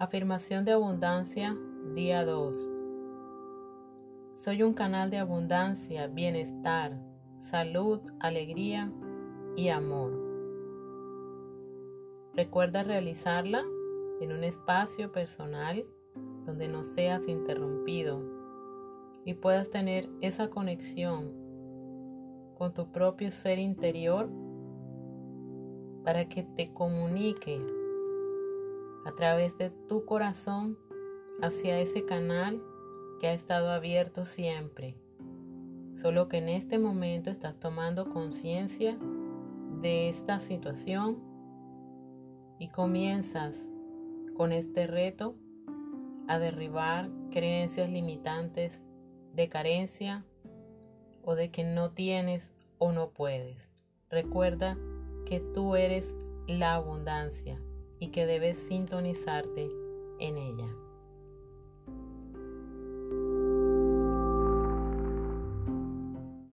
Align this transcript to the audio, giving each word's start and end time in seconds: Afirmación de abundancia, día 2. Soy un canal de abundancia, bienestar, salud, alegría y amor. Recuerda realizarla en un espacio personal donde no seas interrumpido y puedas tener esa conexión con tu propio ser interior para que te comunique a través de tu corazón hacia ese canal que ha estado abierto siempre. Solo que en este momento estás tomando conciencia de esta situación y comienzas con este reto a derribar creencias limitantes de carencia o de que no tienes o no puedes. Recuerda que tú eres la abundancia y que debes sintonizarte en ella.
Afirmación 0.00 0.64
de 0.64 0.72
abundancia, 0.72 1.54
día 1.94 2.24
2. 2.24 2.68
Soy 4.32 4.62
un 4.62 4.72
canal 4.72 5.10
de 5.10 5.18
abundancia, 5.18 6.06
bienestar, 6.06 6.98
salud, 7.40 8.00
alegría 8.18 8.90
y 9.56 9.68
amor. 9.68 10.18
Recuerda 12.32 12.82
realizarla 12.82 13.62
en 14.22 14.32
un 14.32 14.42
espacio 14.42 15.12
personal 15.12 15.84
donde 16.46 16.66
no 16.66 16.82
seas 16.84 17.28
interrumpido 17.28 18.22
y 19.26 19.34
puedas 19.34 19.68
tener 19.68 20.08
esa 20.22 20.48
conexión 20.48 21.30
con 22.56 22.72
tu 22.72 22.90
propio 22.90 23.30
ser 23.32 23.58
interior 23.58 24.30
para 26.04 26.26
que 26.26 26.42
te 26.56 26.72
comunique 26.72 27.62
a 29.04 29.12
través 29.12 29.56
de 29.58 29.70
tu 29.70 30.04
corazón 30.04 30.78
hacia 31.42 31.80
ese 31.80 32.04
canal 32.04 32.62
que 33.20 33.28
ha 33.28 33.32
estado 33.32 33.70
abierto 33.70 34.24
siempre. 34.24 34.96
Solo 35.96 36.28
que 36.28 36.38
en 36.38 36.48
este 36.48 36.78
momento 36.78 37.30
estás 37.30 37.58
tomando 37.58 38.10
conciencia 38.10 38.96
de 39.80 40.08
esta 40.08 40.40
situación 40.40 41.18
y 42.58 42.68
comienzas 42.68 43.56
con 44.36 44.52
este 44.52 44.86
reto 44.86 45.34
a 46.28 46.38
derribar 46.38 47.10
creencias 47.30 47.90
limitantes 47.90 48.82
de 49.34 49.48
carencia 49.48 50.24
o 51.22 51.34
de 51.34 51.50
que 51.50 51.64
no 51.64 51.92
tienes 51.92 52.54
o 52.78 52.92
no 52.92 53.10
puedes. 53.10 53.68
Recuerda 54.10 54.76
que 55.26 55.40
tú 55.40 55.76
eres 55.76 56.14
la 56.46 56.74
abundancia 56.74 57.60
y 58.00 58.08
que 58.08 58.26
debes 58.26 58.58
sintonizarte 58.58 59.70
en 60.18 60.38
ella. 60.38 60.79